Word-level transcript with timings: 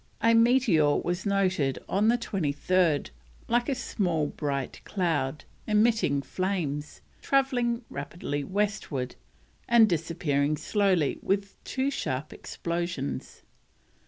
A 0.19 0.33
meteor 0.33 0.97
was 0.97 1.27
noted 1.27 1.77
on 1.87 2.07
the 2.07 2.17
23rd, 2.17 3.11
like 3.47 3.69
a 3.69 3.75
small 3.75 4.25
bright 4.25 4.81
cloud, 4.83 5.45
emitting 5.67 6.23
flames, 6.23 7.01
travelling 7.21 7.83
rapidly 7.87 8.43
westward, 8.43 9.13
and 9.69 9.87
disappearing 9.87 10.57
slowly 10.57 11.19
with 11.21 11.63
two 11.63 11.91
sharp 11.91 12.33
explosions. 12.33 13.43